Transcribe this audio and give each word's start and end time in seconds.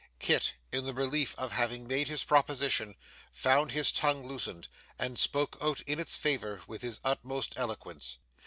Kit, 0.17 0.53
in 0.71 0.83
the 0.87 0.95
relief 0.95 1.35
of 1.37 1.51
having 1.51 1.85
made 1.85 2.07
his 2.07 2.23
proposition, 2.23 2.95
found 3.31 3.71
his 3.71 3.91
tongue 3.91 4.25
loosened, 4.25 4.67
and 4.97 5.19
spoke 5.19 5.59
out 5.61 5.81
in 5.81 5.99
its 5.99 6.17
favour 6.17 6.63
with 6.65 6.81
his 6.81 6.99
utmost 7.03 7.53
eloquence. 7.55 8.17